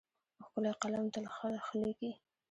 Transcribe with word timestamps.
ښکلی 0.45 0.71
قلم 0.81 1.05
تل 1.13 1.25
ښه 1.65 1.75
لیکي. 1.81 2.11